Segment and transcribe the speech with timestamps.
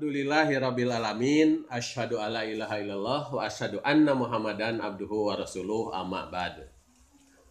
[0.00, 6.64] Alhamdulillahirabbil alamin asyhadu alla ilaha illallah wa asyhadu anna muhammadan abduhu wa rasuluh amma ba'du.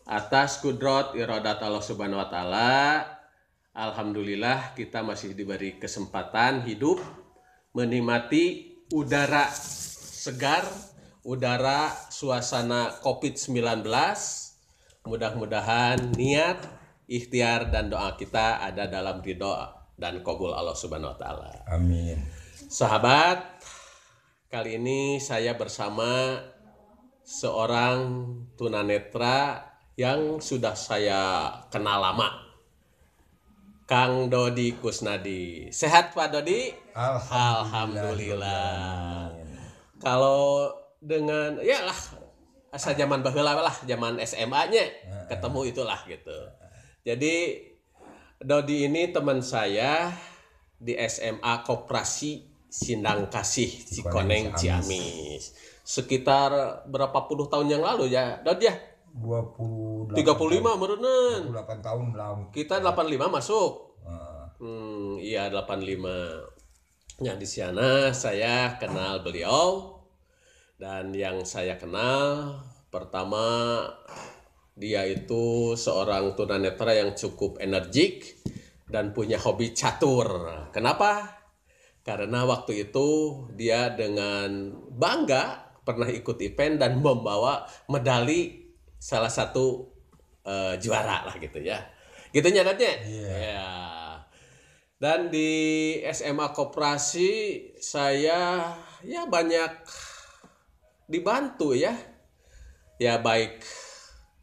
[0.09, 3.05] Atas kudrat iradat Allah Subhanahu wa taala
[3.69, 6.97] alhamdulillah kita masih diberi kesempatan hidup
[7.77, 10.65] menikmati udara segar,
[11.21, 13.85] udara suasana Covid-19.
[15.05, 16.65] Mudah-mudahan niat,
[17.05, 19.53] ikhtiar dan doa kita ada dalam ridho
[20.01, 21.53] dan kabul Allah Subhanahu wa taala.
[21.69, 22.38] Amin.
[22.69, 23.65] Sahabat,
[24.45, 26.37] kali ini saya bersama
[27.25, 27.97] seorang
[28.53, 29.65] tunanetra
[29.97, 32.29] yang sudah saya kenal lama.
[33.89, 35.73] Kang Dodi Kusnadi.
[35.73, 36.69] Sehat Pak Dodi?
[36.93, 39.33] Alhamdulillah.
[39.97, 40.69] Kalau
[41.01, 41.97] dengan ya lah
[42.69, 44.93] asal zaman baheula lah, zaman SMA-nya
[45.25, 46.37] ketemu itulah gitu.
[47.01, 47.65] Jadi
[48.37, 50.13] Dodi ini teman saya
[50.77, 55.57] di SMA Koperasi Sindang Kasih Cikoneng Ciamis.
[55.81, 58.77] Sekitar berapa puluh tahun yang lalu ya, Dodi ya?
[59.09, 61.39] 28 35 merenan.
[61.49, 62.43] 28 tahun lalu.
[62.53, 63.71] Kita 85 masuk.
[64.05, 66.45] Nah, Hmm, iya 85.
[67.23, 69.97] Nah, di sana saya kenal beliau
[70.75, 72.59] dan yang saya kenal
[72.91, 73.83] pertama
[74.75, 78.39] dia itu seorang tunanetra yang cukup energik
[78.87, 80.27] dan punya hobi catur.
[80.75, 81.38] Kenapa?
[82.03, 83.07] Karena waktu itu
[83.53, 89.89] dia dengan bangga pernah ikut event dan membawa medali salah satu
[90.45, 91.79] eh, juara lah gitu ya.
[92.29, 92.93] Gitu nyadatnya?
[93.05, 93.33] Iya.
[93.37, 93.69] Ya.
[94.99, 95.49] Dan di
[96.11, 97.31] SMA Koperasi
[97.79, 99.71] saya ya banyak
[101.07, 101.95] dibantu ya.
[102.99, 103.63] Ya baik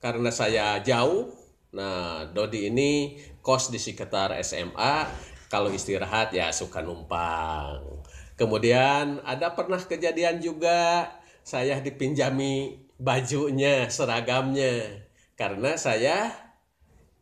[0.01, 1.29] karena saya jauh.
[1.77, 5.05] Nah, Dodi ini kos di sekitar SMA.
[5.47, 8.03] Kalau istirahat ya suka numpang.
[8.37, 11.09] Kemudian ada pernah kejadian juga
[11.47, 15.07] saya dipinjami bajunya, seragamnya.
[15.39, 16.35] Karena saya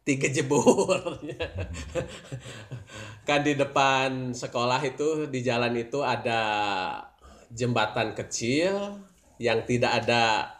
[0.04, 1.20] tiga jebur.
[3.28, 6.42] kan di depan sekolah itu di jalan itu ada
[7.52, 9.00] jembatan kecil
[9.40, 10.52] yang tidak ada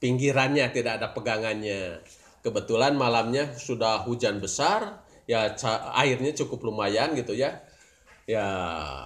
[0.00, 2.00] pinggirannya, tidak ada pegangannya.
[2.40, 5.52] Kebetulan malamnya sudah hujan besar, ya
[5.94, 7.66] airnya cukup lumayan gitu ya.
[8.26, 8.46] Ya,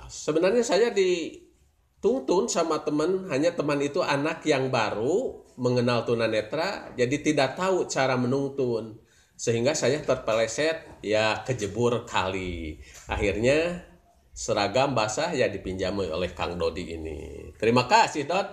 [0.09, 7.53] sebenarnya saya dituntun sama teman, hanya teman itu anak yang baru mengenal tunanetra, jadi tidak
[7.53, 8.97] tahu cara menuntun.
[9.37, 12.81] Sehingga saya terpeleset, ya kejebur kali.
[13.09, 13.85] Akhirnya
[14.33, 17.53] seragam basah ya dipinjami oleh Kang Dodi ini.
[17.61, 18.49] Terima kasih, Dot.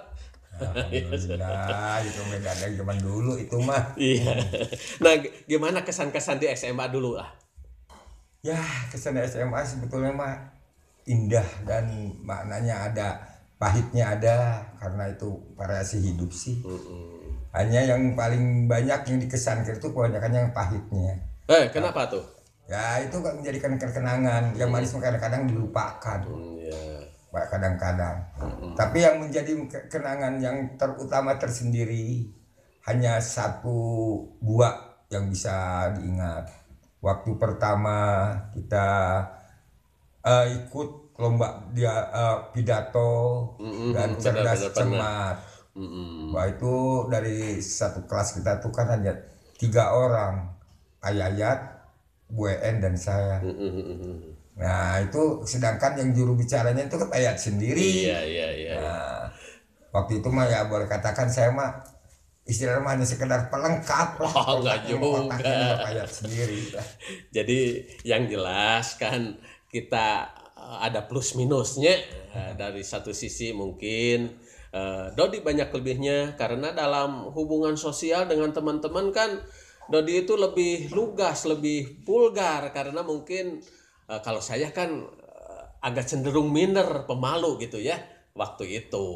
[0.57, 3.93] Alhamdulillah itu beda dari zaman dulu itu mah.
[3.95, 4.35] Iya.
[4.99, 5.15] Nah,
[5.47, 7.46] gimana kesan-kesan di SMA dulu lah?
[8.47, 10.35] Ya, kesan SMA sebetulnya mah
[11.03, 11.83] indah dan
[12.23, 13.07] maknanya ada
[13.59, 16.63] pahitnya ada karena itu variasi hidup sih.
[17.51, 21.19] Hanya yang paling banyak yang dikesankan itu kebanyakan yang pahitnya.
[21.51, 22.23] Eh, kenapa tuh?
[22.67, 26.19] Ya itu kan menjadikan kenangan yang manis kadang-kadang dilupakan.
[26.23, 27.03] Hmm, ya.
[27.27, 28.23] Pak, kadang-kadang.
[28.79, 32.23] Tapi yang menjadi ke- kenangan yang terutama tersendiri
[32.87, 33.75] hanya satu
[34.39, 34.71] dua
[35.11, 36.47] yang bisa diingat.
[37.01, 37.97] Waktu pertama
[38.57, 38.87] kita
[40.25, 43.11] eh, ikut lomba dia eh, pidato
[43.57, 44.75] Mm-mm, dan benar, cerdas benar, benar.
[44.75, 45.37] cermat.
[45.77, 46.33] Mm-mm.
[46.33, 46.73] Wah itu
[47.09, 49.13] dari satu kelas kita tuh kan hanya
[49.61, 50.49] tiga orang,
[51.01, 51.59] Ayayat,
[52.29, 53.41] Bu En dan saya.
[53.41, 54.33] Mm-mm.
[54.57, 58.09] Nah itu sedangkan yang juru bicaranya itu kan ayat sendiri.
[58.09, 58.73] Iya, iya, iya.
[58.81, 59.21] Nah,
[59.93, 61.77] waktu itu mah ya boleh katakan saya mah
[62.47, 64.33] istilahnya mah hanya sekedar pelengkap lah.
[64.33, 65.37] Oh, enggak juga.
[65.83, 66.71] ayat sendiri.
[67.35, 69.35] Jadi yang jelas kan
[69.67, 71.95] kita eh, ada plus minusnya
[72.37, 74.29] Eh, dari satu sisi mungkin
[74.69, 79.41] eh, Dodi banyak lebihnya karena dalam hubungan sosial dengan teman-teman kan
[79.89, 83.57] Dodi itu lebih lugas, lebih vulgar karena mungkin
[84.05, 87.97] eh, kalau saya kan eh, agak cenderung minder, pemalu gitu ya
[88.37, 89.07] waktu itu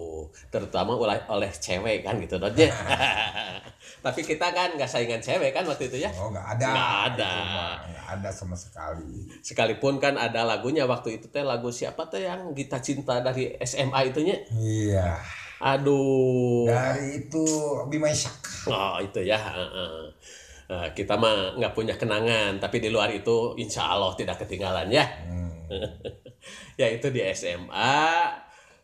[0.50, 2.66] terutama oleh oleh cewek kan gitu Dodi.
[4.06, 6.10] Tapi kita kan nggak saingan cewek kan waktu itu ya.
[6.12, 6.68] Oh nggak ada.
[6.68, 7.34] Nggak ada.
[7.86, 9.30] Nggak ada sama sekali.
[9.40, 14.12] sekalipun kan ada lagunya waktu itu teh lagu siapa teh yang Gita Cinta dari SMA
[14.12, 15.16] itunya Iya.
[15.62, 17.46] aduh Dari itu
[17.88, 18.68] Bima Isyak.
[18.68, 19.38] oh itu ya.
[20.68, 25.04] Nah, kita mah nggak punya kenangan tapi di luar itu insya Allah tidak ketinggalan ya
[25.28, 25.52] Hmm.
[26.80, 28.04] ya itu di SMA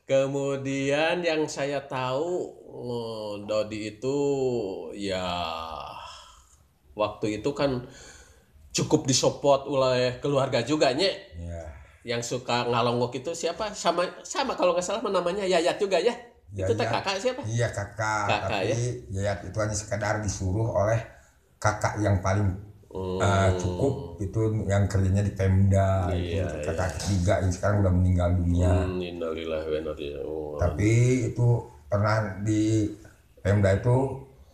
[0.07, 2.56] kemudian yang saya tahu
[3.44, 4.18] Dodi itu
[4.95, 5.27] ya
[6.95, 7.83] waktu itu kan
[8.71, 11.63] cukup disupport oleh keluarga juga nye Iya.
[12.07, 13.68] yang suka ngalonggok itu siapa?
[13.75, 16.15] Sama sama kalau nggak salah namanya Yayat juga ya.
[16.56, 17.04] itu teh Yayat.
[17.04, 17.42] kakak siapa?
[17.44, 18.80] Iya kakak, Kakak, tapi
[19.12, 20.95] Yayat itu hanya sekedar disuruh oleh
[21.59, 22.48] kakak yang paling
[22.94, 26.48] uh, cukup itu yang kerjanya di Pemda itu Hmm.
[26.48, 28.72] Iya, kakak ketiga yang sekarang udah meninggal dunia.
[28.88, 29.00] Hmm,
[29.84, 30.57] raji'un.
[30.60, 30.92] Tapi
[31.34, 31.48] itu
[31.88, 32.88] pernah di
[33.44, 33.98] Pemda itu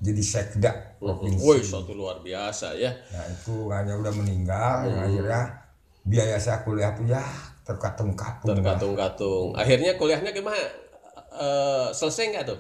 [0.04, 1.42] jadi sekda provinsi.
[1.42, 2.92] Woi, satu luar biasa ya.
[2.92, 5.06] Nah itu hanya udah meninggal, Hmm.
[5.08, 5.42] akhirnya
[6.04, 7.24] biaya saya kuliah tuh ya
[7.64, 8.60] terkatung-katung.
[8.60, 9.56] Terkatung-katung.
[9.56, 10.60] Akhirnya kuliahnya gimana?
[11.34, 12.60] Eh, selesai nggak tuh?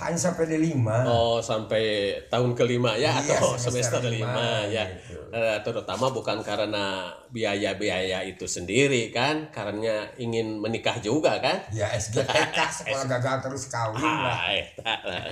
[0.00, 1.04] Hanya sampai di lima.
[1.04, 4.84] Oh, sampai tahun kelima ya Iya, atau semester semester kelima lima, ya.
[4.96, 5.20] gitu.
[5.28, 11.68] Eh, terutama bukan karena biaya-biaya itu sendiri kan, karena ingin menikah juga kan?
[11.68, 14.40] Ya SGTK sekolah gagal terus kawin lah.
[14.40, 15.24] Ah, eta lah,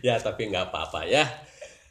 [0.00, 0.14] ya.
[0.24, 1.28] tapi nggak apa-apa ya.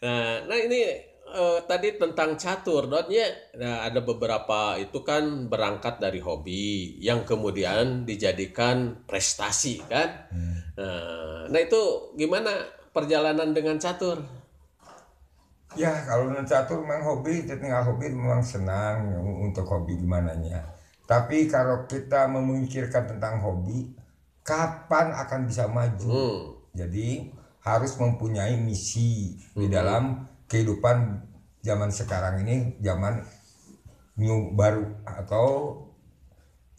[0.01, 0.89] Nah, nah ini
[1.29, 3.29] eh, tadi tentang catur, dotnya
[3.61, 10.33] nah, ada beberapa itu kan berangkat dari hobi yang kemudian dijadikan prestasi kan.
[10.79, 12.63] Nah, nah itu gimana
[12.95, 14.23] perjalanan dengan catur?
[15.75, 19.11] Ya kalau dengan catur memang hobi, tinggal hobi memang senang
[19.43, 20.63] untuk hobi gimana nya.
[21.03, 23.91] Tapi kalau kita memikirkan tentang hobi,
[24.41, 26.09] kapan akan bisa maju?
[26.09, 26.41] Hmm.
[26.73, 31.27] Jadi harus mempunyai misi di dalam kehidupan
[31.59, 33.19] zaman sekarang ini, zaman
[34.15, 35.75] new baru atau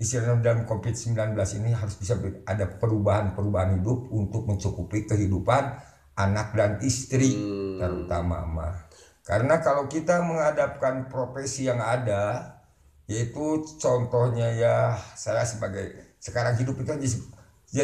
[0.00, 2.16] istilahnya dalam COVID-19 ini harus bisa
[2.48, 5.76] ada perubahan-perubahan hidup untuk mencukupi kehidupan
[6.16, 7.36] anak dan istri
[7.76, 8.74] terutama mah.
[9.20, 12.56] Karena kalau kita menghadapkan profesi yang ada
[13.04, 17.08] yaitu contohnya ya saya sebagai sekarang hidup itu jadi,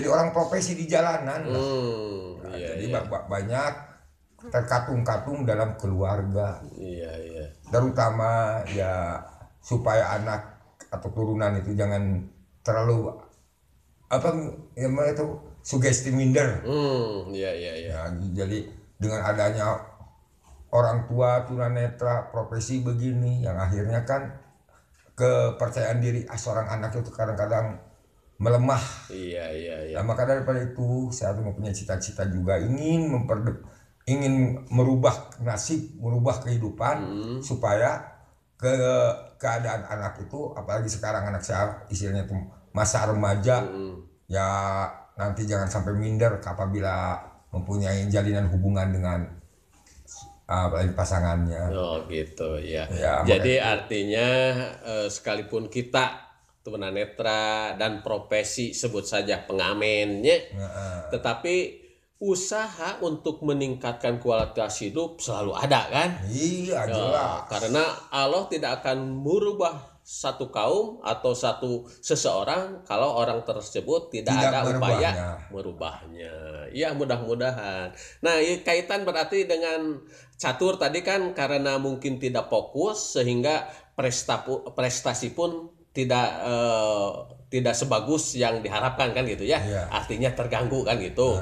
[0.01, 1.61] jadi orang profesi di jalanan lah.
[1.61, 3.73] Hmm, Nah, iya, jadi iya, ba- ba- banyak
[4.47, 7.45] terkatung-katung dalam keluarga iya, iya.
[7.73, 9.19] terutama ya
[9.59, 10.56] supaya anak
[10.99, 12.25] atau turunan itu jangan
[12.65, 13.13] terlalu
[14.07, 14.29] apa
[14.79, 15.27] yang itu
[15.67, 17.91] sugesti minder Hmm, iya, iya, iya.
[18.07, 19.77] ya jadi dengan adanya
[20.71, 24.31] orang tua tunanetra profesi begini yang akhirnya kan
[25.17, 27.81] kepercayaan diri ah, seorang anak itu kadang-kadang
[28.37, 29.97] melemah Iya, iya, iya.
[29.97, 33.65] Nah, maka daripada itu saya tuh mempunyai cita-cita juga ingin memper
[34.07, 36.97] ingin merubah nasib, merubah kehidupan
[37.43, 38.07] supaya
[38.61, 38.71] ke
[39.37, 42.41] keadaan anak itu apalagi sekarang anak saya istilahnya tuh
[42.73, 43.65] masa remaja
[44.29, 44.49] ya
[45.17, 47.17] nanti jangan sampai minder apabila
[47.55, 49.21] mempunyai jalinan hubungan dengan
[50.47, 51.75] apalagi pasangannya.
[51.75, 52.87] Oh gitu ya.
[52.93, 54.29] Ya, Jadi artinya
[54.85, 56.27] eh, sekalipun kita
[56.63, 60.99] tunanetra dan profesi sebut saja pengamennya, Heeh.
[61.15, 61.55] tetapi
[62.17, 66.09] usaha untuk meningkatkan kualitas hidup selalu ada kan?
[66.27, 67.45] Iya Ya, jelas.
[67.53, 74.55] karena Allah tidak akan merubah satu kaum atau satu seseorang kalau orang tersebut tidak, Tidak
[74.55, 75.11] ada upaya
[75.51, 76.33] merubahnya.
[76.71, 77.91] Ya mudah-mudahan.
[78.23, 79.99] Nah ini kaitan berarti dengan
[80.39, 83.67] catur tadi kan karena mungkin tidak fokus sehingga
[83.99, 87.09] prestapu- prestasi pun tidak eh,
[87.51, 89.59] tidak sebagus yang diharapkan kan gitu ya.
[89.59, 89.91] Iya.
[89.91, 91.35] Artinya terganggu kan gitu.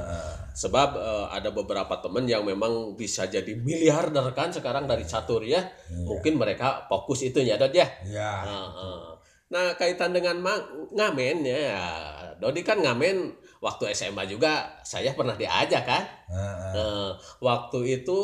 [0.55, 5.59] Sebab eh, ada beberapa teman yang memang bisa jadi miliarder kan sekarang dari catur ya.
[5.91, 7.91] Mungkin mereka fokus itu ya Dot ya.
[8.07, 8.31] Iya.
[8.47, 9.11] Nah, eh.
[9.51, 10.39] nah, kaitan dengan
[10.95, 11.83] ngamen ya.
[12.39, 13.35] Dodi kan ngamen
[13.65, 16.05] waktu SMA juga saya pernah diajak kan.
[16.31, 16.73] Heeh.
[16.79, 17.11] Eh,
[17.43, 18.19] waktu itu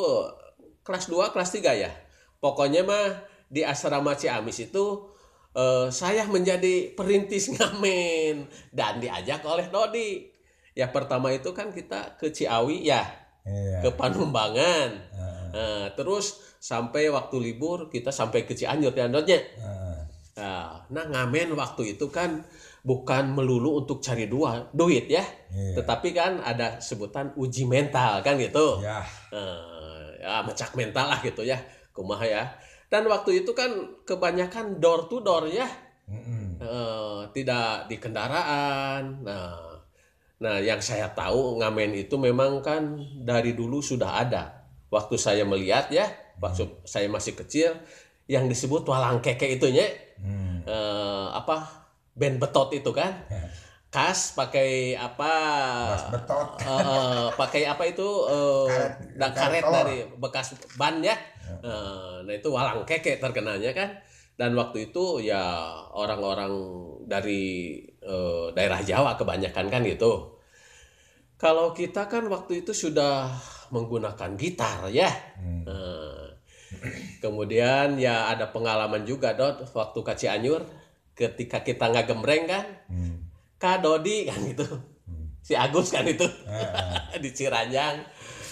[0.86, 1.90] kelas 2 kelas 3 ya.
[2.38, 5.10] Pokoknya mah di asrama Ciamis itu
[5.58, 10.29] eh, saya menjadi perintis ngamen dan diajak oleh Dodi.
[10.80, 13.04] Ya pertama itu kan kita ke Ciawi ya,
[13.44, 13.84] Iya.
[13.84, 14.88] ke Panumbangan.
[15.12, 15.44] Heeh.
[15.52, 19.36] Nah, terus sampai waktu libur kita sampai ke Cianjur ya Dotnya.
[19.36, 19.96] Heeh.
[20.40, 22.40] Nah, nah, ngamen waktu itu kan
[22.80, 25.20] bukan melulu untuk cari dua duit ya,
[25.52, 25.76] Iya.
[25.76, 28.80] tetapi kan ada sebutan uji mental kan gitu.
[28.80, 29.04] Ya.
[29.36, 31.60] Eh, ya mecak mental lah gitu ya,
[31.92, 32.48] kumaha ya.
[32.88, 33.68] Dan waktu itu kan
[34.08, 35.68] kebanyakan door to door ya,
[36.08, 36.56] Mm-mm.
[36.56, 39.22] Eh, tidak di kendaraan.
[39.22, 39.69] Nah,
[40.40, 44.64] nah yang saya tahu ngamen itu memang kan dari dulu sudah ada.
[44.88, 46.08] Waktu saya melihat ya,
[46.40, 47.76] waktu saya masih kecil,
[48.24, 49.86] yang disebut walang keke itunya,
[50.18, 50.64] Hmm.
[50.64, 51.68] eh, apa
[52.16, 53.20] band betot itu kan,
[53.88, 55.32] kas pakai apa?
[56.10, 56.48] Betot.
[56.58, 58.08] Eh, eh, pakai apa itu?
[58.26, 61.14] eh, Karet- da- karet dari bekas ban ya.
[61.60, 63.92] Eh, nah itu walang keke terkenalnya kan.
[64.34, 66.48] Dan waktu itu ya orang-orang
[67.04, 70.36] dari eh, daerah Jawa kebanyakan kan gitu.
[71.40, 73.32] Kalau kita kan waktu itu sudah
[73.72, 75.08] menggunakan gitar ya.
[75.40, 75.64] Hmm.
[75.64, 76.28] Nah,
[77.18, 80.62] kemudian ya ada pengalaman juga dot waktu ke Cianjur
[81.16, 83.28] ketika kita nggak gembreng kan Hmm.
[83.60, 84.64] Kak Dodi kan gitu
[85.44, 88.00] si Agus kan itu Ah, di Ciranjang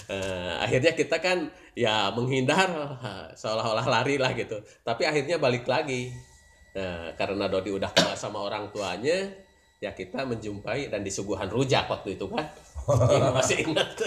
[0.09, 2.65] Eh, akhirnya kita kan ya menghindar
[3.39, 6.09] seolah-olah lari lah gitu tapi akhirnya balik lagi
[6.75, 9.25] Nah, karena Dodi udah kenal sama orang tuanya
[9.79, 12.45] ya kita menjumpai dan disuguhan rujak waktu itu kan?
[13.15, 13.89] Ini masih ingat.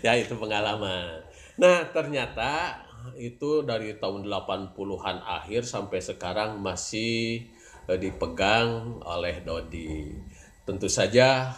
[0.00, 1.20] Ya itu pengalaman.
[1.60, 2.80] Nah ternyata
[3.20, 7.44] itu dari tahun 80-an akhir sampai sekarang masih
[7.84, 10.16] eh, dipegang oleh Dodi.
[10.64, 11.52] Tentu saja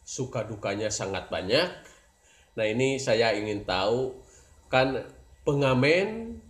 [0.00, 1.68] suka dukanya sangat banyak.
[2.56, 4.16] Nah ini saya ingin tahu
[4.72, 5.04] kan
[5.44, 6.40] pengamen,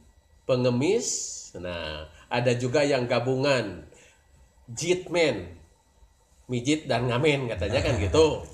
[0.46, 3.86] pengemis, nah ada juga yang gabungan
[4.70, 5.54] jitmen,
[6.48, 8.26] mijit dan ngamen katanya kan gitu.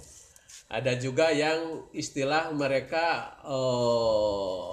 [0.71, 4.71] Ada juga yang istilah mereka eh,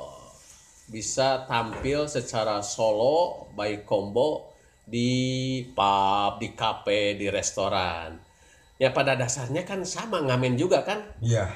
[0.93, 4.53] bisa tampil secara solo baik combo
[4.86, 8.13] di pub, di kafe, di restoran.
[8.77, 11.01] Ya pada dasarnya kan sama ngamen juga kan.
[11.17, 11.50] Iya.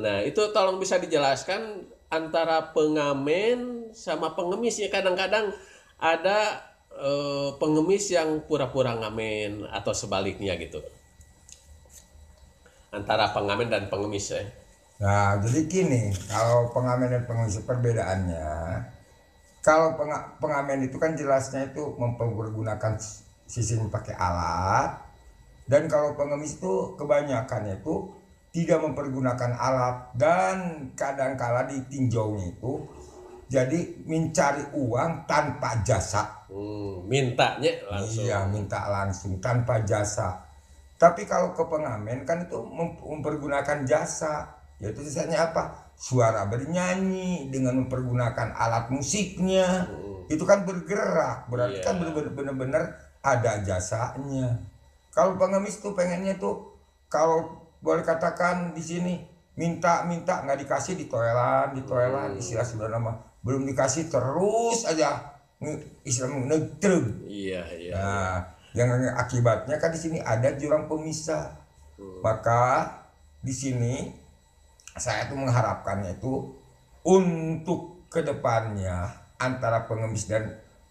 [0.00, 5.52] Nah, itu tolong bisa dijelaskan antara pengamen sama pengemis ya kadang-kadang
[6.00, 6.64] ada
[6.96, 10.80] eh, pengemis yang pura-pura ngamen atau sebaliknya gitu.
[12.90, 14.42] Antara pengamen dan pengemis ya.
[15.00, 18.50] Nah, jadi gini, kalau pengamen dan pengemis perbedaannya,
[19.64, 23.00] kalau penga- pengamen itu kan jelasnya itu mempergunakan
[23.48, 25.00] sisinya pakai alat,
[25.70, 28.12] dan kalau pengemis itu kebanyakannya itu
[28.50, 32.82] tidak mempergunakan alat dan kadang-kala ditinjaunya itu
[33.50, 36.46] jadi mencari uang tanpa jasa.
[36.46, 38.22] Hmm, mintanya langsung.
[38.22, 40.38] Iya, minta langsung tanpa jasa.
[40.94, 44.46] Tapi kalau ke pengamen kan itu mem- mempergunakan jasa.
[44.78, 45.90] Yaitu sisanya apa?
[45.98, 49.90] Suara bernyanyi dengan mempergunakan alat musiknya.
[50.30, 51.86] Itu kan bergerak, berarti Iya.
[51.90, 52.82] kan bener- bener-bener
[53.18, 54.62] ada jasanya.
[55.10, 56.70] Kalau pengemis tuh pengennya tuh
[57.10, 59.14] kalau boleh katakan di sini
[59.58, 65.36] minta-minta nggak dikasih ditoelan, ditoelan istilah sudah nama belum dikasih terus aja
[66.04, 67.24] istilah netrug.
[67.28, 67.92] Iya, iya.
[67.96, 68.36] Nah,
[68.72, 71.60] yang akibatnya kan di sini ada jurang pemisah.
[72.24, 72.88] Maka
[73.44, 74.08] di sini
[74.96, 76.48] saya tuh mengharapkannya itu
[77.04, 79.08] untuk ke depannya
[79.40, 80.48] antara pengemis dan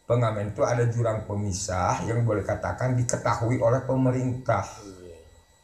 [0.10, 4.66] pengamen itu ada jurang pemisah yang boleh katakan diketahui oleh pemerintah.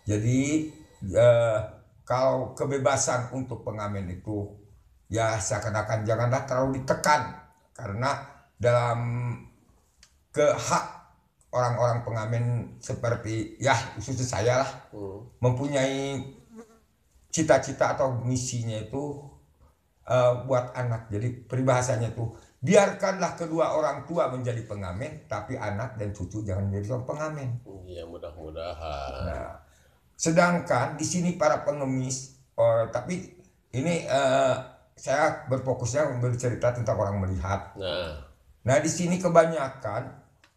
[0.05, 0.69] Jadi
[1.13, 1.59] eh,
[2.05, 4.64] kalau kebebasan untuk pengamen itu
[5.07, 7.35] ya seakan-akan janganlah terlalu ditekan
[7.75, 8.11] karena
[8.57, 8.99] dalam
[10.31, 10.85] ke hak
[11.51, 12.45] orang-orang pengamen
[12.79, 15.23] seperti ya khususnya saya lah Hmm.
[15.39, 16.19] mempunyai
[17.29, 19.19] cita-cita atau misinya itu
[20.07, 22.31] eh, buat anak jadi peribahasanya itu
[22.63, 27.49] biarkanlah kedua orang tua menjadi pengamen tapi anak dan cucu jangan menjadi seorang pengamen
[27.85, 29.13] Iya, mudah-mudahan.
[29.29, 29.61] Nah,
[30.17, 33.37] sedangkan di sini para pengemis, oh, tapi
[33.71, 34.55] ini eh,
[34.95, 37.75] saya berfokusnya bercerita tentang orang melihat.
[37.75, 38.23] Nah,
[38.65, 40.09] Nah, di sini kebanyakan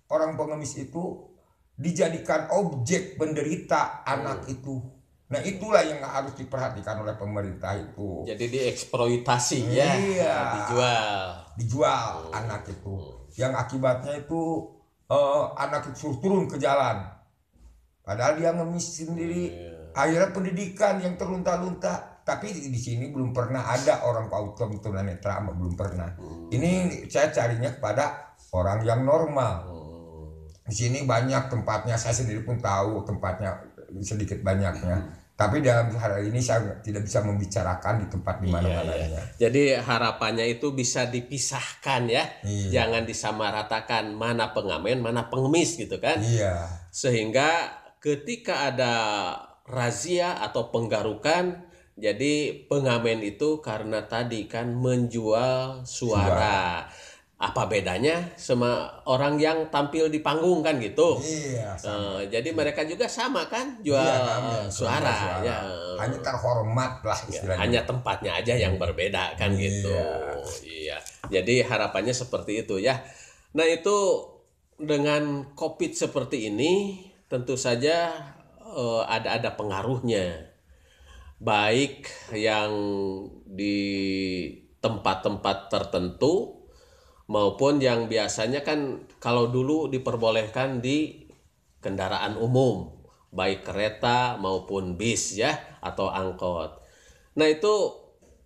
[0.09, 1.29] orang pengemis itu
[1.77, 4.81] dijadikan objek penderita anak itu.
[5.29, 8.25] Nah, itulah yang harus diperhatikan oleh pemerintah itu.
[8.25, 10.37] jadi dieksploitasi ya, Iya.
[10.57, 11.21] dijual.
[11.61, 12.97] Dijual anak itu.
[13.37, 14.41] Yang akibatnya itu
[15.09, 17.05] eh, anak itu suruh turun ke jalan.
[18.01, 19.53] Padahal dia ngemis sendiri.
[19.93, 22.18] Akhirnya pendidikan yang terlunta-lunta.
[22.29, 26.13] Tapi di di sini belum pernah ada orang autom tunanetra belum pernah.
[26.53, 29.81] Ini saya carinya kepada orang yang normal.
[30.69, 33.57] Di sini banyak tempatnya, saya sendiri pun tahu tempatnya
[34.05, 35.17] sedikit banyaknya.
[35.39, 38.91] Tapi dalam hal ini saya tidak bisa membicarakan di tempat di mana-mana.
[38.91, 39.23] Iya, iya.
[39.39, 42.27] Jadi harapannya itu bisa dipisahkan ya.
[42.43, 42.69] Iya.
[42.75, 46.19] Jangan disamaratakan mana pengamen, mana pengemis gitu kan.
[46.19, 46.67] Iya.
[46.91, 47.71] Sehingga
[48.03, 48.95] ketika ada
[49.63, 51.68] razia atau penggarukan
[51.99, 52.33] jadi
[52.67, 56.87] pengamen itu karena tadi kan menjual suara.
[57.39, 61.23] Apa bedanya sama orang yang tampil di panggung kan gitu.
[61.23, 61.71] Iya.
[61.79, 65.47] Eh, jadi mereka juga sama kan jual Iya, suara, suara.
[65.47, 65.57] ya.
[66.03, 67.59] Hanya terhormat lah Ya, istilahnya.
[67.63, 69.95] hanya tempatnya aja yang berbeda kan gitu.
[70.67, 70.99] Iya.
[71.31, 72.99] Jadi harapannya seperti itu ya.
[73.55, 73.97] Nah, itu
[74.75, 78.19] dengan Covid seperti ini tentu saja
[78.67, 80.48] eh, ada ada pengaruhnya.
[81.39, 82.73] Baik yang
[83.47, 83.79] di
[84.83, 86.67] tempat-tempat tertentu
[87.31, 91.31] maupun yang biasanya kan kalau dulu diperbolehkan di
[91.79, 92.91] kendaraan umum,
[93.31, 96.83] baik kereta maupun bis ya atau angkot.
[97.39, 97.75] Nah, itu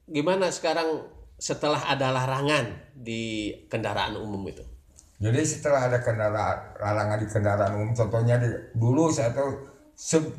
[0.04, 1.08] gimana sekarang
[1.40, 4.62] setelah ada larangan di kendaraan umum itu?
[5.22, 9.71] Jadi setelah ada kendaraan larangan di kendaraan umum, contohnya di, dulu saya tuh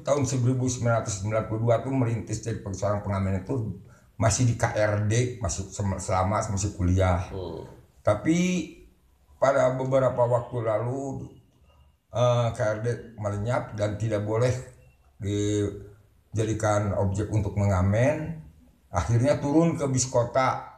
[0.04, 1.24] tahun 1992
[1.56, 3.80] tuh merintis jadi seorang pengamen itu
[4.20, 7.32] masih di KRD, masih selama masih kuliah.
[7.32, 7.64] Hmm.
[8.04, 8.38] Tapi
[9.40, 11.32] pada beberapa waktu lalu
[12.12, 14.52] eh, KRD melenyap dan tidak boleh
[15.24, 18.44] dijadikan objek untuk mengamen.
[18.94, 20.70] Akhirnya turun ke bis kota.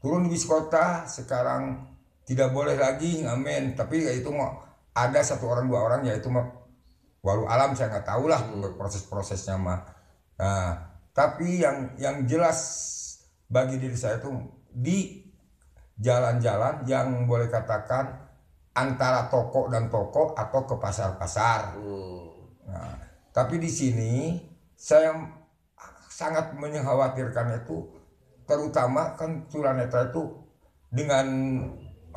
[0.00, 1.88] Turun di bis kota sekarang
[2.28, 3.72] tidak boleh lagi ngamen.
[3.74, 4.62] Tapi ya itu mau
[4.94, 6.28] ada satu orang dua orang yaitu
[7.20, 8.40] walau alam saya nggak tahu lah
[8.76, 9.80] proses-prosesnya mah.
[10.40, 10.72] Nah,
[11.12, 12.58] tapi yang yang jelas
[13.50, 14.30] bagi diri saya itu
[14.72, 15.20] di
[16.00, 18.30] jalan-jalan yang boleh katakan
[18.72, 21.76] antara toko dan toko atau ke pasar-pasar.
[21.76, 22.28] Hmm.
[22.64, 22.96] Nah,
[23.34, 24.40] tapi di sini
[24.72, 25.12] saya
[26.08, 27.84] sangat mengkhawatirkan itu
[28.48, 30.26] terutama kan tunanetra itu
[30.90, 31.26] dengan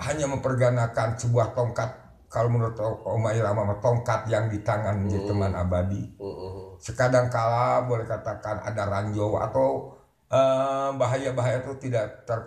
[0.02, 2.03] hanya mempergunakan sebuah tongkat
[2.34, 6.74] kalau menurut Om Irama mah tongkat yang di tangan menjadi teman abadi Hmm.
[6.82, 9.94] sekadang kala boleh katakan ada ranjau atau
[10.28, 12.42] eh, bahaya-bahaya itu tidak ter,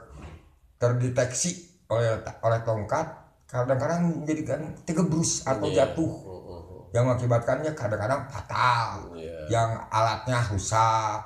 [0.77, 3.07] terdeteksi oleh oleh tongkat
[3.47, 5.87] kadang-kadang menjadikan tegebrus atau Iya.
[5.87, 6.91] jatuh Hmm.
[6.91, 9.39] yang mengakibatkannya kadang-kadang fatal Iya.
[9.55, 11.21] yang alatnya rusak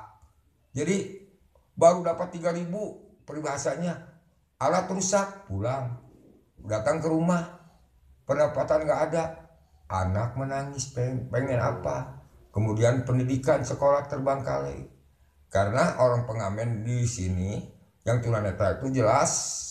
[0.71, 1.17] jadi
[1.73, 3.97] baru dapat 3000 peribahasanya
[4.61, 5.97] alat rusak pulang
[6.61, 7.60] datang ke rumah
[8.31, 9.23] pendapatan nggak ada
[9.91, 12.23] anak menangis pengen, pengen apa
[12.55, 14.87] kemudian pendidikan sekolah terbangkalai
[15.51, 17.59] karena orang pengamen di sini
[18.07, 19.67] yang tunanetra itu jelas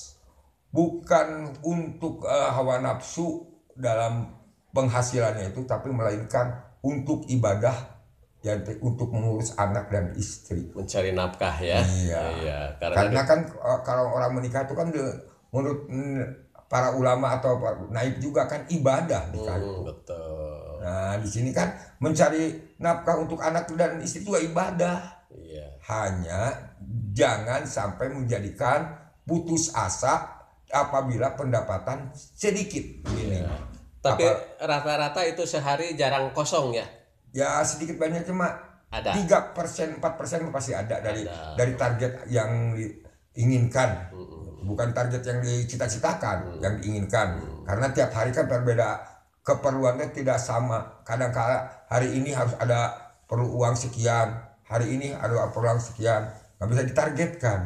[0.69, 4.29] bukan untuk eh, hawa nafsu dalam
[4.77, 7.97] penghasilannya itu tapi melainkan untuk ibadah
[8.41, 11.85] dan untuk mengurus anak dan istri Mencari nafkah ya.
[11.85, 12.25] Iya.
[12.81, 14.89] Karena, karena kan eh, kalau orang menikah itu kan
[15.51, 15.81] menurut
[16.71, 19.67] para ulama atau para naib juga kan ibadah nikah itu.
[19.67, 20.79] Hmm, betul.
[20.79, 25.27] Nah di sini kan mencari nafkah untuk anak dan istri juga ibadah.
[25.35, 25.67] Iya.
[25.91, 26.71] Hanya
[27.11, 28.87] jangan sampai menjadikan
[29.27, 33.43] putus asa apabila pendapatan sedikit ini.
[33.43, 33.51] Iya.
[33.99, 34.25] Tapi
[34.63, 36.87] rata-rata itu sehari jarang kosong ya.
[37.35, 38.47] Ya sedikit banyak cuma
[38.95, 39.19] Ada.
[39.19, 41.59] tiga persen empat persen pasti ada dari Ada.
[41.59, 42.79] dari target yang
[43.37, 44.13] diinginkan.
[44.61, 47.41] Bukan target yang dicita-citakan yang diinginkan.
[47.65, 49.01] Karena tiap hari kan berbeda.
[49.41, 51.01] Keperluannya tidak sama.
[51.03, 52.93] Kadang kala hari ini harus ada
[53.25, 56.31] perlu uang sekian hari ini ada perlu uang sekian.
[56.57, 57.61] Nggak bisa ditargetkan.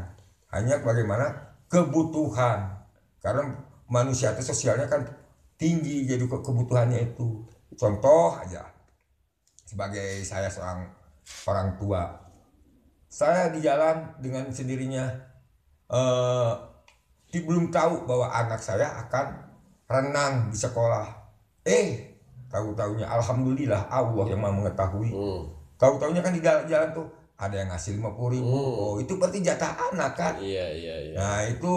[0.49, 1.53] Hanya bagaimana?
[1.69, 2.81] Kebutuhan.
[3.21, 3.53] Karena
[3.93, 5.05] manusia itu sosialnya kan
[5.61, 7.45] tinggi jadi ke- kebutuhannya itu.
[7.77, 8.65] Contoh aja.
[9.69, 10.89] Sebagai saya seorang
[11.45, 12.03] orang tua.
[13.13, 15.05] Saya di jalan dengan sendirinya
[15.91, 16.53] eh
[17.29, 19.27] di- belum tahu bahwa anak saya akan
[19.91, 21.07] renang di sekolah.
[21.67, 22.15] Eh
[22.49, 25.11] tahu taunya alhamdulillah Allah yang maha mengetahui.
[25.11, 25.43] Hmm.
[25.75, 28.47] tahu taunya kan di jalan, jalan tuh ada yang ngasih lima ribu.
[28.47, 30.35] Oh itu berarti jatah anak kan?
[30.39, 31.17] Iya, iya, iya.
[31.19, 31.73] nah itu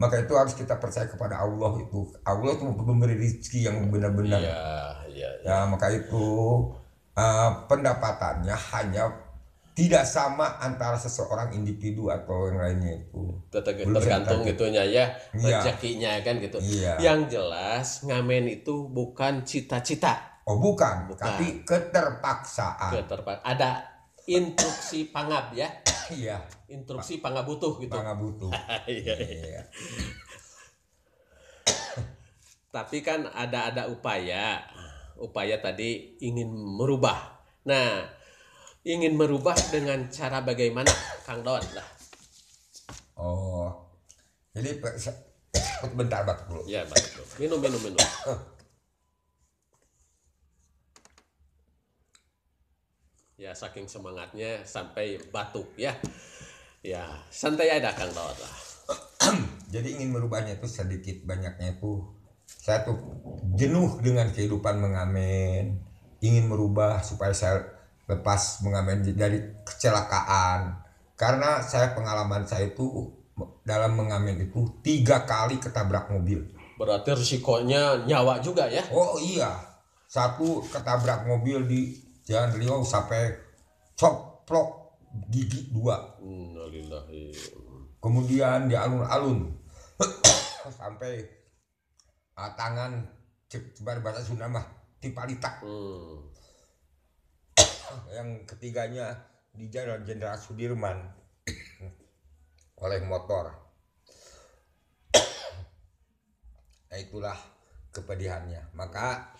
[0.00, 2.08] maka itu harus kita percaya kepada Allah itu.
[2.24, 4.40] Allah itu memberi rezeki yang benar-benar.
[4.40, 4.58] Iya,
[5.12, 5.28] iya.
[5.44, 6.24] Ya maka itu
[7.14, 9.12] eh, pendapatannya hanya
[9.74, 13.34] tidak sama antara seseorang individu atau yang lainnya itu.
[13.50, 15.58] Belum tergantung gitunya ya Iya.
[15.60, 16.58] rezekinya kan gitu.
[16.62, 16.94] Iya.
[17.02, 21.24] Yang jelas ngamen itu bukan cita-cita, Oh bukan, Bukan.
[21.24, 22.92] tapi keterpaksaan.
[22.94, 23.82] keterpa ada
[24.30, 25.66] instruksi pangab ya,
[26.22, 26.38] Iya,
[26.70, 27.90] instruksi pangabutuh gitu.
[27.90, 28.52] bangga butuh.
[28.86, 29.42] Iya, iya.
[29.58, 29.62] Iya.
[32.74, 34.58] Tapi kan ada ada upaya,
[35.14, 37.38] upaya tadi ingin merubah.
[37.64, 38.02] Nah,
[38.84, 40.92] ingin merubah dengan cara bagaimana,
[41.24, 41.88] Kang Don lah.
[43.16, 43.72] Oh,
[44.52, 44.76] jadi
[45.98, 46.62] bentar batuk dulu.
[46.68, 47.24] Ya, betul.
[47.40, 48.00] Minum, minum, minum.
[53.34, 55.90] Ya, saking semangatnya sampai batuk ya.
[56.80, 57.02] Ya,
[57.34, 58.56] santai aja Kang Don lah.
[59.74, 62.14] Jadi ingin merubahnya itu sedikit banyaknya itu
[62.46, 62.96] saya tuh
[63.58, 65.82] jenuh dengan kehidupan mengamen,
[66.22, 67.73] ingin merubah supaya saya
[68.08, 70.82] lepas mengamen dari kecelakaan.
[71.14, 73.10] Karena saya pengalaman saya itu
[73.64, 76.42] dalam mengamen itu tiga kali ketabrak mobil.
[76.74, 78.82] Berarti risikonya nyawa juga ya.
[78.90, 79.54] Oh iya,
[80.10, 81.80] satu ketabrak mobil di
[82.24, 83.30] Jalan Riau sampai
[83.94, 84.98] coplok
[85.30, 86.18] gigi dua.
[88.02, 89.48] Kemudian di alun-alun
[90.80, 91.24] sampai
[92.36, 93.00] ah, tangan
[93.48, 94.66] cek sebar bahasa Sunda mah
[94.98, 96.33] tipalita Hmm.
[98.12, 99.16] Yang ketiganya
[99.54, 100.98] di jalan Jenderal Sudirman
[102.84, 103.64] oleh motor
[106.94, 107.34] Nah, itulah
[107.90, 108.70] kepedihannya.
[108.78, 109.34] Maka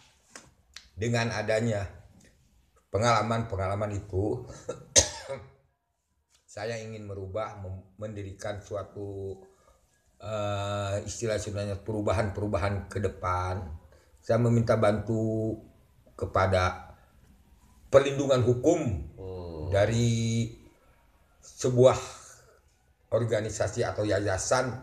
[0.98, 1.86] dengan adanya
[2.90, 4.42] pengalaman-pengalaman itu
[6.54, 7.62] saya ingin merubah
[7.94, 9.38] mendirikan suatu
[10.18, 13.70] uh, istilah sebenarnya perubahan-perubahan ke depan.
[14.18, 15.54] Saya meminta bantu
[16.18, 16.83] kepada
[17.94, 18.80] perlindungan hukum
[19.14, 19.70] hmm.
[19.70, 20.50] dari
[21.38, 21.94] sebuah
[23.14, 24.74] organisasi atau yayasan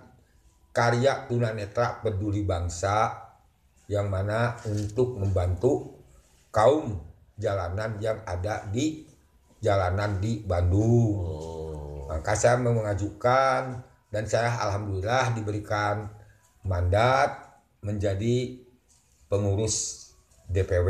[0.71, 3.19] karya tunanetra peduli bangsa
[3.91, 5.99] yang mana untuk membantu
[6.55, 6.95] kaum
[7.35, 9.03] jalanan yang ada di
[9.59, 11.11] jalanan di Bandung.
[11.19, 12.07] Oh.
[12.07, 16.07] Maka saya mengajukan dan saya alhamdulillah diberikan
[16.63, 18.55] mandat menjadi
[19.27, 20.00] pengurus
[20.51, 20.89] DPW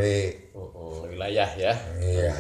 [1.08, 1.74] wilayah ya.
[2.02, 2.34] Iya.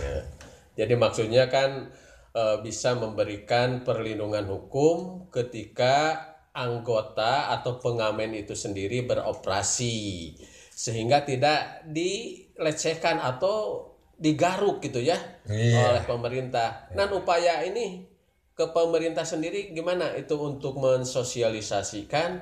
[0.73, 1.93] Jadi maksudnya kan
[2.33, 6.17] e, bisa memberikan perlindungan hukum ketika
[6.51, 10.35] anggota atau pengamen itu sendiri beroperasi
[10.73, 15.93] sehingga tidak dilecehkan atau digaruk gitu ya iya.
[15.93, 16.89] oleh pemerintah.
[16.89, 16.95] Iya.
[16.97, 18.09] Dan upaya ini
[18.57, 22.41] ke pemerintah sendiri gimana itu untuk mensosialisasikan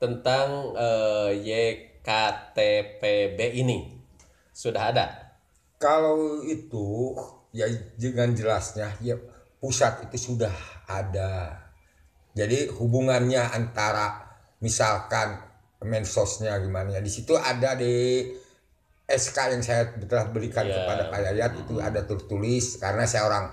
[0.00, 1.30] tentang eh,
[2.02, 4.01] YKTPB ini
[4.52, 5.06] sudah ada?
[5.80, 7.16] Kalau itu
[7.50, 7.66] ya
[7.98, 9.18] dengan jelasnya ya
[9.58, 10.54] pusat itu sudah
[10.86, 11.58] ada.
[12.32, 15.42] Jadi hubungannya antara misalkan
[15.82, 18.22] mensosnya gimana ya di situ ada di
[19.02, 20.86] SK yang saya telah berikan yeah.
[20.86, 23.46] kepada Pak Yayat itu ada tertulis karena saya orang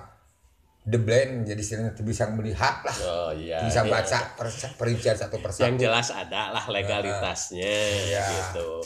[0.85, 3.91] the blend jadi sering bisa melihat lah oh, iya, bisa iya.
[3.91, 4.47] baca per,
[4.79, 8.25] perincian satu persatu yang jelas ada lah legalitasnya uh, iya.
[8.25, 8.79] gitu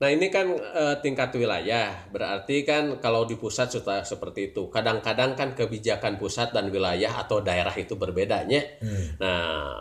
[0.00, 5.36] nah ini kan uh, tingkat wilayah berarti kan kalau di pusat sudah seperti itu kadang-kadang
[5.36, 9.20] kan kebijakan pusat dan wilayah atau daerah itu berbedanya hmm.
[9.20, 9.76] nah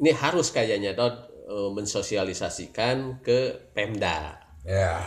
[0.00, 5.00] ini harus kayaknya dot uh, mensosialisasikan ke Pemda Ya.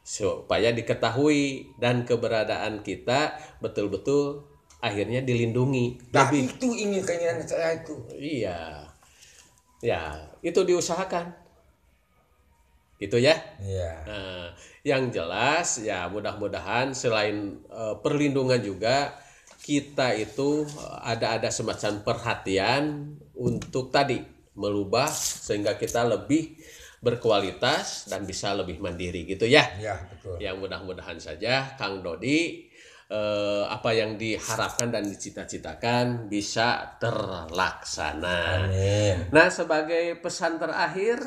[0.00, 4.48] Supaya diketahui dan keberadaan kita betul-betul
[4.80, 6.08] akhirnya dilindungi.
[6.16, 7.94] Nah, Lebih, itu ingin keinginan saya itu.
[8.16, 8.88] Iya.
[9.84, 11.36] Ya, itu diusahakan.
[12.98, 13.38] Gitu ya.
[13.62, 13.92] Iya.
[14.04, 14.46] Nah,
[14.82, 19.14] yang jelas ya mudah-mudahan selain uh, perlindungan juga
[19.62, 20.66] kita itu
[21.02, 24.18] ada ada semacam perhatian untuk tadi
[24.58, 26.58] melubah sehingga kita lebih
[26.98, 29.62] berkualitas dan bisa lebih mandiri gitu ya.
[29.78, 30.42] Ya betul.
[30.42, 32.66] Yang mudah-mudahan saja Kang Dodi
[33.06, 38.66] eh, apa yang diharapkan dan dicita-citakan bisa terlaksana.
[38.66, 39.30] Amin.
[39.30, 41.22] Nah sebagai pesan terakhir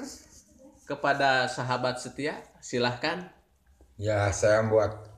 [0.86, 3.30] kepada sahabat setia silahkan.
[3.98, 5.12] Ya saya buat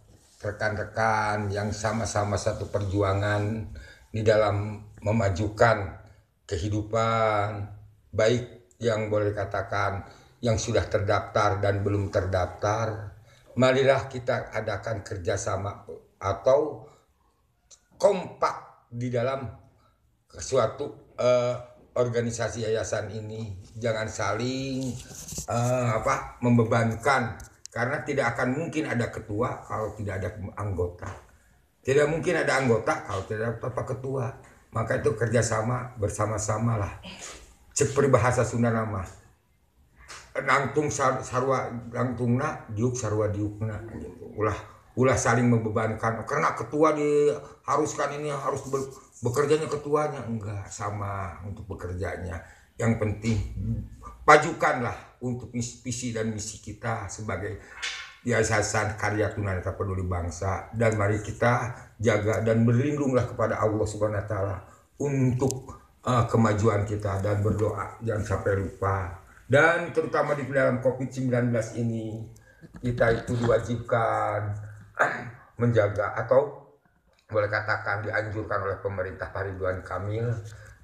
[0.44, 3.72] rekan-rekan yang sama-sama satu perjuangan
[4.12, 6.04] di dalam memajukan
[6.44, 7.64] kehidupan
[8.12, 10.04] baik yang boleh katakan
[10.44, 13.16] yang sudah terdaftar dan belum terdaftar,
[13.56, 15.88] marilah kita adakan kerjasama
[16.20, 16.84] atau
[17.96, 19.48] kompak di dalam
[20.28, 23.58] suatu uh, organisasi yayasan ini.
[23.78, 24.94] Jangan saling
[25.50, 27.38] uh, apa membebankan
[27.74, 31.10] karena tidak akan mungkin ada ketua kalau tidak ada anggota.
[31.84, 34.26] Tidak mungkin ada anggota kalau tidak ada ketua.
[34.74, 36.94] Maka itu kerjasama bersama-sama lah.
[37.74, 39.06] Seperti bahasa Sunda nama
[40.42, 44.34] nangtung sar, sarwa nangtungna diuk sarwa diukna gitu.
[44.34, 44.58] ulah
[44.98, 48.66] ulah saling membebankan karena ketua diharuskan ini harus
[49.24, 50.22] bekerjanya ketuanya?
[50.28, 52.44] Enggak sama untuk bekerjanya.
[52.76, 53.38] Yang penting
[54.28, 57.64] pajukanlah untuk misi, dan misi kita sebagai
[58.24, 60.72] Yayasan Karya Tunanetra Peduli Bangsa.
[60.76, 64.58] Dan mari kita jaga dan berlindunglah kepada Allah Subhanahu wa taala
[65.00, 65.76] untuk
[66.08, 68.00] uh, kemajuan kita dan berdoa.
[68.04, 69.24] Jangan sampai lupa.
[69.44, 71.52] Dan terutama di dalam COVID-19
[71.84, 72.24] ini
[72.80, 74.40] kita itu diwajibkan
[75.62, 76.63] menjaga atau
[77.30, 80.28] boleh katakan dianjurkan oleh pemerintah Pak Ridwan Kamil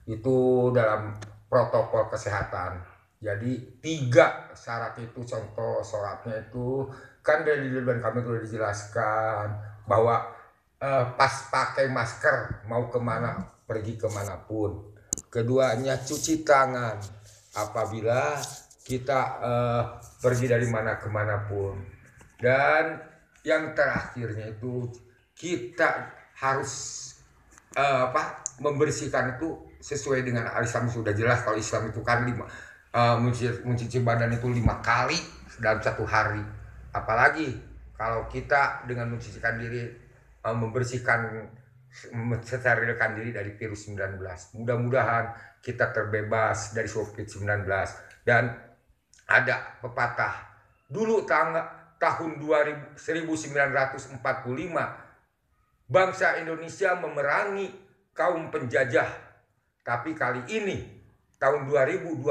[0.10, 1.16] itu dalam
[1.48, 2.82] protokol kesehatan.
[3.20, 6.88] Jadi tiga syarat itu contoh syaratnya itu
[7.20, 9.46] kan dari Ridwan Kamil sudah dijelaskan
[9.86, 10.32] bahwa
[10.80, 13.36] eh, pas pakai masker mau ke mana
[13.68, 14.96] pergi ke mana pun.
[15.30, 16.96] Keduanya cuci tangan
[17.54, 18.40] apabila
[18.90, 19.84] kita uh,
[20.18, 21.06] pergi dari mana ke
[21.46, 21.78] pun
[22.42, 22.98] dan
[23.46, 24.90] yang terakhirnya itu
[25.38, 26.72] kita harus
[27.76, 31.44] uh, apa membersihkan itu sesuai dengan Islam sudah jelas.
[31.44, 32.48] Kalau Islam itu kan lima
[32.96, 33.18] uh,
[33.64, 35.20] mencuci badan itu lima kali
[35.60, 36.44] dalam satu hari.
[36.96, 37.56] Apalagi
[37.96, 39.92] kalau kita dengan mencucikan diri
[40.48, 41.52] uh, membersihkan
[42.14, 44.22] mensterilkan diri dari virus 19
[44.62, 47.66] mudah-mudahan kita terbebas dari COVID-19
[48.22, 48.54] dan
[49.26, 50.50] ada pepatah
[50.86, 54.22] dulu tangga, tahun 2000, 1945
[55.90, 57.68] bangsa Indonesia memerangi
[58.14, 59.10] kaum penjajah.
[59.82, 60.78] Tapi kali ini
[61.42, 62.30] tahun 2020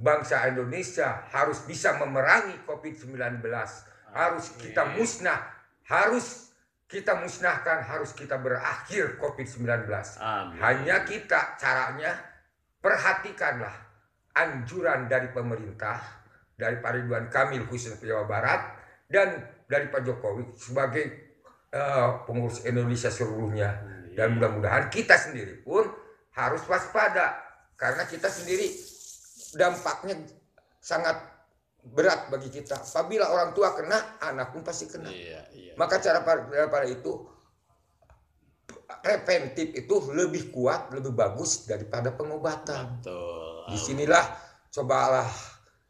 [0.00, 3.44] bangsa Indonesia harus bisa memerangi COVID-19.
[4.16, 5.44] Harus kita musnah,
[5.84, 6.48] harus
[6.88, 9.68] kita musnahkan, harus kita berakhir COVID-19.
[10.56, 12.16] Hanya kita caranya
[12.80, 13.76] perhatikanlah
[14.32, 16.00] anjuran dari pemerintah,
[16.56, 18.60] dari Pak Ridwan Kamil khusus Jawa Barat
[19.12, 21.25] dan dari Pak Jokowi sebagai
[21.76, 23.84] uh, pengurus Indonesia seluruhnya.
[24.16, 25.84] Dan mudah-mudahan kita sendiri pun
[26.32, 27.36] harus waspada
[27.76, 28.72] karena kita sendiri
[29.52, 30.16] dampaknya
[30.80, 31.20] sangat
[31.84, 32.80] berat bagi kita.
[32.80, 35.12] Apabila orang tua kena, anak pun pasti kena.
[35.12, 35.72] Iya, iya.
[35.76, 37.28] Maka cara pada, pada itu
[39.04, 42.98] preventif itu lebih kuat, lebih bagus daripada pengobatan.
[42.98, 43.70] Betul.
[43.70, 44.24] Di sinilah
[44.72, 45.28] cobalah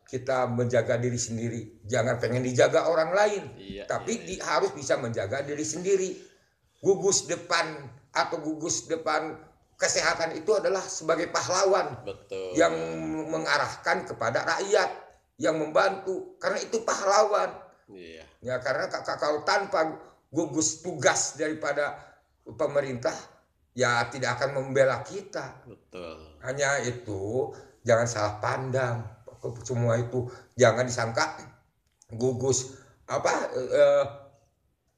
[0.06, 1.82] kita menjaga diri sendiri.
[1.82, 4.26] Jangan pengen dijaga orang lain, iya, tapi iya, iya.
[4.26, 6.10] Di, harus bisa menjaga diri sendiri.
[6.78, 9.34] Gugus depan atau gugus depan
[9.76, 12.56] kesehatan itu adalah sebagai pahlawan Betul.
[12.56, 12.72] yang
[13.28, 14.88] mengarahkan kepada rakyat
[15.36, 17.52] yang membantu karena itu pahlawan
[17.92, 18.24] iya.
[18.40, 20.00] ya karena kalau tanpa
[20.32, 21.92] gugus tugas daripada
[22.56, 23.12] pemerintah
[23.76, 26.40] ya tidak akan membela kita Betul.
[26.40, 27.52] hanya itu
[27.84, 29.04] jangan salah pandang
[29.62, 31.36] semua itu jangan disangka
[32.14, 34.04] gugus apa eh,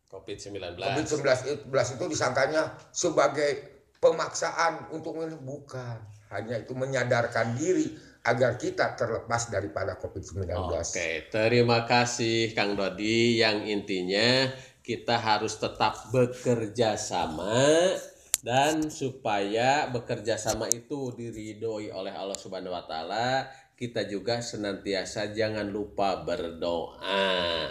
[0.08, 5.98] COVID-19 COVID-19 itu disangkanya sebagai pemaksaan untuk bukan
[6.32, 7.96] hanya itu menyadarkan diri
[8.28, 10.52] agar kita terlepas daripada COVID-19.
[10.52, 13.40] Oke, terima kasih Kang Dodi.
[13.40, 14.52] Yang intinya
[14.84, 17.96] kita harus tetap bekerja sama
[18.44, 23.48] dan supaya bekerja sama itu diridhoi oleh Allah Subhanahu wa taala,
[23.78, 26.98] kita juga senantiasa jangan lupa berdoa.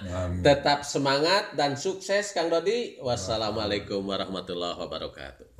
[0.07, 0.39] Amin.
[0.39, 2.95] Tetap semangat dan sukses Kang Dodi.
[3.03, 5.59] Wassalamualaikum warahmatullahi wabarakatuh.